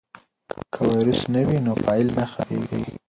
[0.73, 2.95] که ویروس نه وي نو فایل نه خرابېږي.